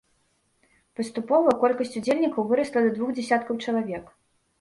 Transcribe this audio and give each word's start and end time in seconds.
Паступова 0.99 1.49
колькасць 1.63 1.93
удзельнікаў 2.01 2.47
вырасла 2.53 2.79
да 2.87 2.95
двух 2.97 3.13
дзясяткаў 3.19 3.61
чалавек. 3.67 4.09